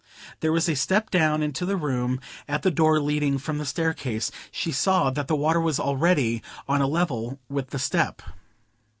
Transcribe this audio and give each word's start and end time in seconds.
There 0.39 0.51
was 0.51 0.67
a 0.67 0.75
step 0.75 1.11
down 1.11 1.43
into 1.43 1.63
the 1.63 1.77
room 1.77 2.19
at 2.47 2.63
the 2.63 2.71
door 2.71 2.99
leading 2.99 3.37
from 3.37 3.59
the 3.59 3.67
staircase; 3.67 4.31
she 4.49 4.71
saw 4.71 5.11
that 5.11 5.27
the 5.27 5.35
water 5.35 5.61
was 5.61 5.79
already 5.79 6.41
on 6.67 6.81
a 6.81 6.87
level 6.87 7.39
with 7.49 7.69
the 7.69 7.77
step. 7.77 8.23